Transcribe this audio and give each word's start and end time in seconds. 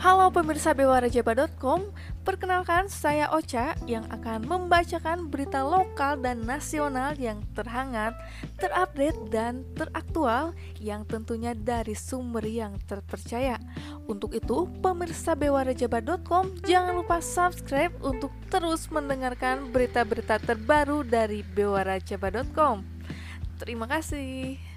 Halo 0.00 0.32
pemirsa 0.32 0.72
bewarajaba.com, 0.72 1.92
perkenalkan 2.24 2.88
saya 2.88 3.28
Ocha 3.36 3.76
yang 3.84 4.08
akan 4.08 4.48
membacakan 4.48 5.28
berita 5.28 5.60
lokal 5.60 6.16
dan 6.24 6.40
nasional 6.40 7.12
yang 7.20 7.44
terhangat, 7.52 8.16
terupdate 8.56 9.20
dan 9.28 9.60
teraktual 9.76 10.56
yang 10.80 11.04
tentunya 11.04 11.52
dari 11.52 11.92
sumber 11.92 12.40
yang 12.48 12.80
terpercaya. 12.88 13.60
Untuk 14.08 14.32
itu, 14.32 14.72
pemirsa 14.80 15.36
bewarajaba.com 15.36 16.64
jangan 16.64 16.96
lupa 16.96 17.20
subscribe 17.20 17.92
untuk 18.00 18.32
terus 18.48 18.88
mendengarkan 18.88 19.68
berita-berita 19.68 20.40
terbaru 20.40 21.04
dari 21.04 21.44
bewarajaba.com. 21.44 22.88
Terima 23.60 23.84
kasih. 23.84 24.69